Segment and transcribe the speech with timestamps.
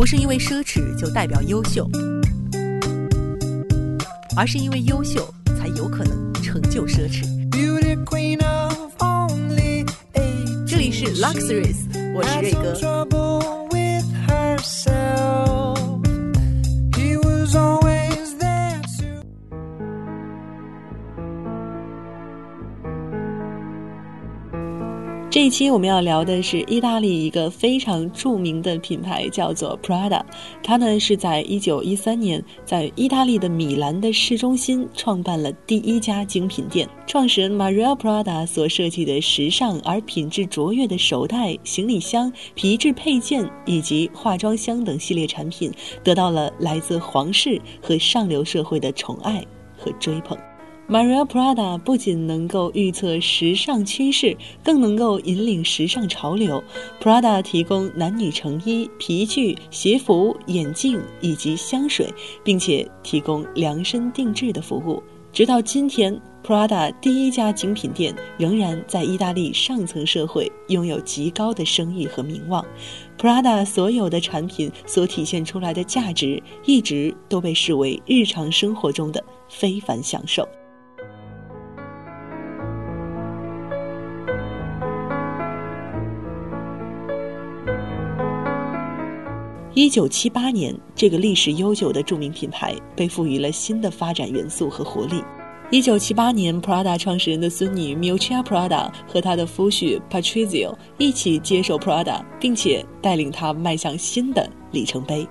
[0.00, 1.86] 不是因为奢侈就代表优秀，
[4.34, 5.28] 而是因为优秀
[5.58, 7.26] 才有可能成就奢侈。
[10.66, 11.76] 这里是 Luxuries，
[12.14, 13.09] 我是瑞哥。
[25.40, 30.22] 这一期我们要聊的是意大利一个非常著名的品牌，叫做 Prada。
[30.62, 36.86] 它呢是在一九一三年在意大利的米兰的市中心创办了第一家精品店。
[37.06, 45.72] 创始人 Maria Prada 所设计的时尚而品质卓越的手袋、行李箱、皮质配件以及化妆箱等系列产品，
[46.04, 49.42] 得到了来自皇室和上流社会的宠爱
[49.74, 50.36] 和追捧。
[50.90, 56.60] Maria Prada 不仅能够预测时尚趋势，更能够引领时尚潮流。
[57.00, 65.00] Prada 提供男女成衣、皮具、鞋服、眼镜以及香水，并且提供量身定制的服务。
[65.32, 72.66] 直到今天，Prada 第一家精品店仍然在意大利上层社会拥有极高的声誉和名望。
[73.16, 80.44] Prada 所有的产品所体现出来的价值，一直都被视为日常生活中的非凡享受。
[89.80, 95.24] 一九七八年，这个历史悠久的著名品牌被赋予了新的发展元素和活力。
[95.70, 105.26] 一九七八年，Prada 创始人的孙女 Miu Chia Prada 和他的夫婿 Patrizio 一起接手 Prada，并且带领他迈向新的里程碑。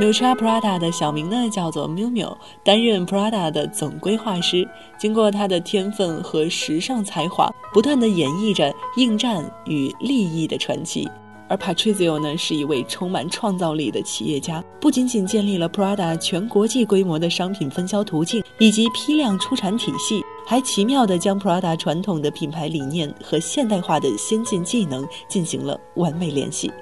[0.00, 2.34] Miuccia Prada 的小名呢叫做 Miu Miu，
[2.64, 4.66] 担任 Prada 的总规划师。
[4.98, 11.06] 经过他的天分和时尚才华，不断的演绎着应战与利益的传奇。
[11.50, 26.72] 而 Patrizio 呢是一位充满创造力的企业家，不仅仅建立了 Prada 全国际规模的商品分销途径以及批量出产体系，还奇妙地将 Prada 传统的品牌理念和现代化的先进技能进行了完美联系。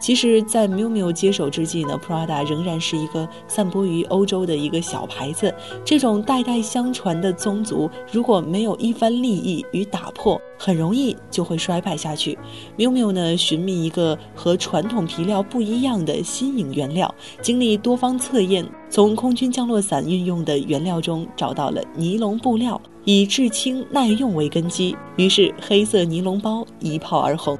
[0.00, 5.52] 其实，在 Miu Miu 接手之际呢，Prada 仍然是一个散播于欧洲的一个小牌子。
[5.84, 12.38] 这种代代相传的宗族，如果没有一番利益与打破，很容易就会衰败下去。
[12.76, 27.58] Miu Miu 呢，寻觅一个和传统皮料不一样的新颖原料，经历多方测验，从空军降落伞运用的原料中找到了尼龙布料，以至轻耐用为根基，于是黑色尼龙包一炮而红。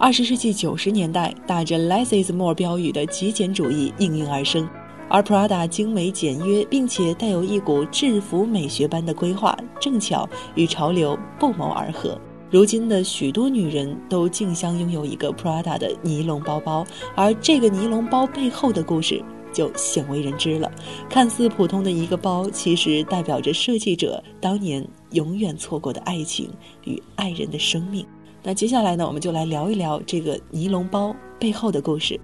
[0.00, 4.66] 二十世纪九十年代，打着 “less is more” 标语的极简主义应运而生，
[5.10, 12.18] 而 Prada 精美简约，并且带有一股制服美学般的规划，正巧与潮流不谋而合。
[12.50, 19.22] 如今的许多女人都竞相拥有一个 Prada 的尼龙包包，而这个尼龙包背后的故事
[19.52, 20.72] 就鲜为人知了。
[21.10, 26.48] 看似普通的一个包，其实代表着设计者当年永远错过的爱情
[26.84, 28.06] 与爱人的生命。
[28.42, 32.18] 那接下来呢，我们就来聊一聊这个尼龙包背后的故事。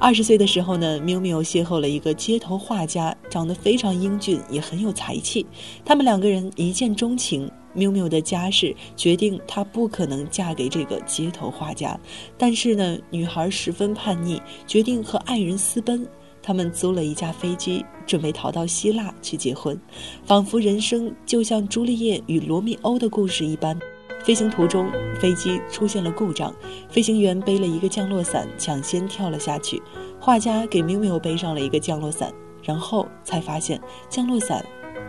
[0.00, 5.44] 二十岁的时候呢，Miu Miu 邂逅了一个街头画家，长得非常英俊，也很有才气。
[5.84, 7.50] 他们两个人一见钟情。
[7.76, 11.98] Miu Miu 的家世决定她不可能嫁给这个街头画家，
[12.36, 16.04] 但是呢，女孩十分叛逆，决定和爱人私奔。
[16.48, 19.78] 他们租了一架飞机，准备逃到希腊去结婚，
[20.24, 23.78] 仿佛人生就像朱丽叶与罗密欧的故事一般。
[24.24, 26.50] 飞行途中，飞机出现了故障，
[26.88, 29.82] 飞行员背了一个降落伞，抢先跳了下去。
[30.18, 32.32] 画家给缪缪背上了一个降落伞，
[32.62, 33.78] 然后才发现
[34.08, 34.64] 降落伞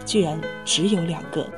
[0.06, 1.50] 居然只有两个。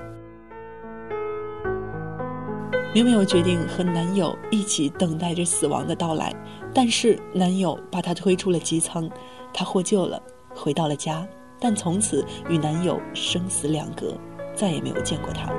[2.94, 6.32] 缪缪决定和男友一起等待着死亡的到来，
[6.72, 9.10] 但是男友把她推出了机舱。
[9.54, 10.22] 她获救了，
[10.56, 11.28] 回到了家，
[11.60, 14.18] 但从此与男友生死两隔，
[14.56, 15.50] 再也没有见过他。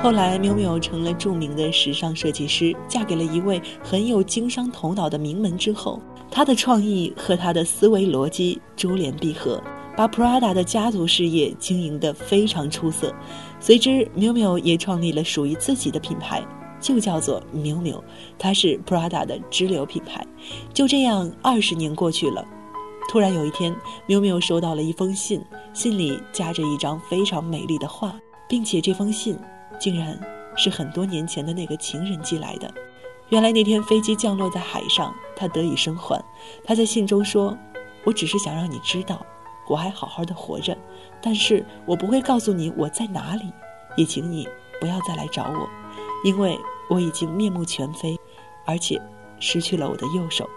[0.00, 6.00] 后来，缪缪成了著名的时尚设计师，嫁给了一位很有经商头脑的名门之后。
[6.30, 9.60] 她的创意和她的思维逻辑珠联璧合，
[9.96, 13.12] 把 Prada 的家族事业经营得非常出色。
[13.58, 16.46] 随之，缪缪也创立了属于自己的品牌，
[16.80, 18.04] 就叫做缪缪，
[18.38, 20.24] 它是 Prada 的支流品牌。
[20.72, 22.44] 就这样，二十年过去了。
[23.08, 23.74] 突然有一天，
[24.06, 28.14] 缪缪收到了一封信，信里夹着一张非常美丽的画，
[28.46, 29.38] 并且这封信
[29.80, 30.20] 竟然
[30.54, 32.70] 是很多年前的那个情人寄来的。
[33.30, 36.22] 原来那天飞机降落在海上，他得以生还。
[36.62, 37.56] 他在信中说
[38.04, 39.24] ：“我只是想让你知道，
[39.66, 40.76] 我还好好的活着，
[41.22, 43.50] 但是我不会告诉你我在哪里，
[43.96, 44.46] 也请你
[44.80, 45.68] 不要再来找我，
[46.24, 46.58] 因为
[46.90, 48.18] 我已经面目全非，
[48.66, 49.00] 而且
[49.40, 50.48] 失去了我的右手。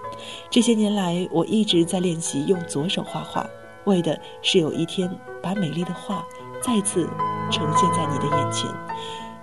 [0.50, 3.46] 这些年来，我一直在练习用左手画画，
[3.86, 5.10] 为的是有一天
[5.42, 6.26] 把美丽的画
[6.62, 7.08] 再次
[7.52, 8.70] 呈现在你的眼前。”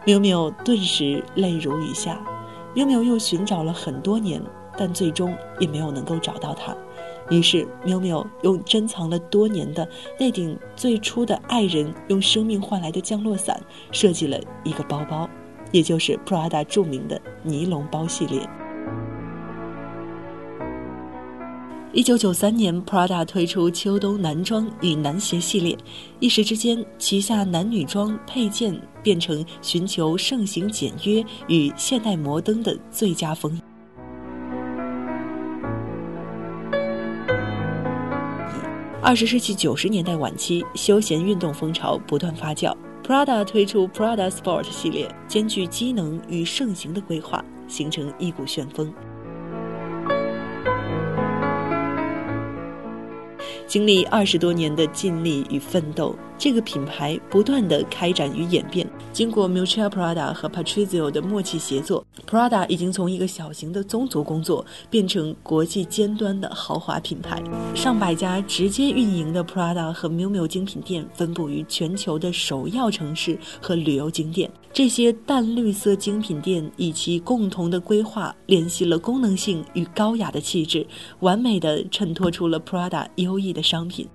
[0.06, 2.18] 缪缪顿时泪如雨下。
[2.74, 4.40] 缪缪又寻找了很多年，
[4.76, 6.74] 但最终也没有能够找到它。
[7.30, 9.86] 于是，缪缪用珍藏了多年的
[10.18, 13.60] 那顶最初的爱人用生命换来的降落伞，
[13.90, 15.28] 设计了一个包包，
[15.72, 18.48] 也就是 Prada 著名的尼龙包系列。
[21.90, 25.76] 一九九三年，Prada 推出秋冬男装与男鞋系列，
[26.20, 33.58] 一时之间，旗下男女装配件变成寻求盛行简约与现代摩登的最佳风。
[39.00, 48.92] 二十世纪九十年代晚期，休闲运动风潮不断发酵，Prada 推出 Prada Sport 系列，兼具机能与盛行的规划，形成一股旋风。
[53.68, 58.88] 经历二十多年的尽力与奋斗，这个品牌不断的开展与演变。
[59.12, 67.42] 经过 Miuccia Prada 和 Patrizio 的默契协作，Prada 已经从一个小型的宗族工作变成国际尖端的豪华品牌。
[67.74, 74.48] 上百家直接运营的 Prada 和 Miu Miu 精品店分布于全球的首要城市和旅游景点。
[74.72, 80.86] 这些淡绿色精品店以其共同的规划，联系了功能性与高雅的气质，
[81.18, 84.06] 完美的衬托出了 Prada 优异的商品。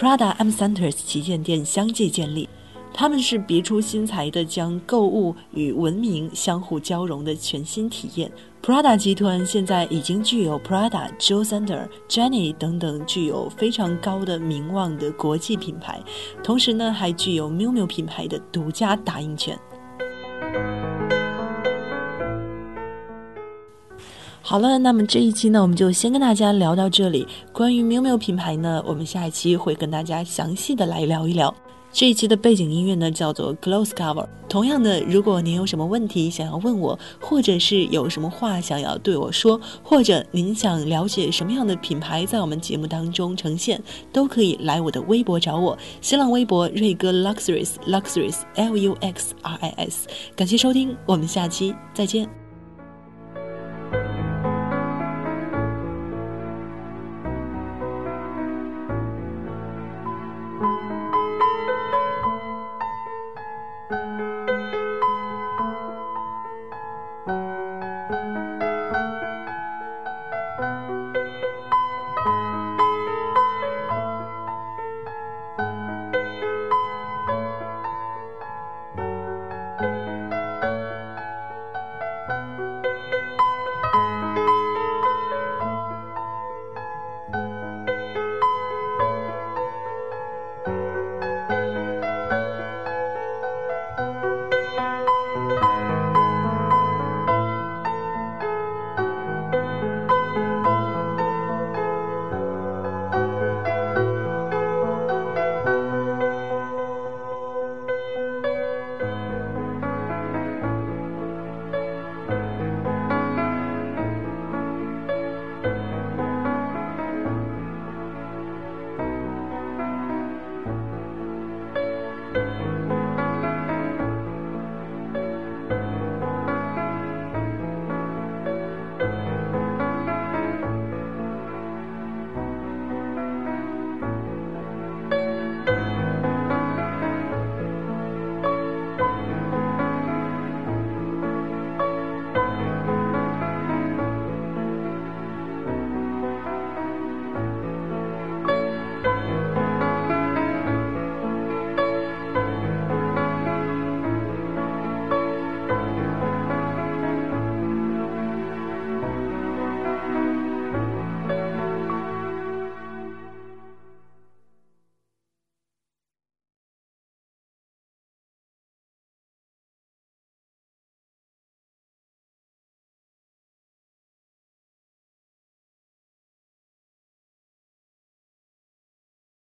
[0.00, 2.48] Prada M Centers 旗舰店相继建立，
[2.90, 8.32] 他们是别出心裁的将购物与文明相互交融的全新体验。
[8.62, 16.00] Prada 集团现在已经具有 Prada、Joe Sander、Jenny 等等具有非常高的名望的国际品牌，
[16.42, 19.58] 同时呢还具有 Miu Miu 品牌的独家打印权。
[24.50, 27.24] 好了，那么这一期呢，我们就先跟大家聊到这里。
[27.52, 31.54] 关于 miumiu 品牌呢，我们下一期会跟大家详细的来聊一聊。
[31.92, 34.26] 这一期的背景音乐呢，叫做 Close Cover。
[34.48, 43.80] 同样的，如果您有什么问题想要问我，或者是有什么话想要对我说，或者您想了解什么样的品牌在我们节目当中呈现，
[44.12, 45.78] 都可以来我的微博找我。
[46.00, 50.08] 新浪微博瑞哥 Luxuries Luxuries L U X R I S。
[50.34, 52.49] 感谢收听，我们下期再见。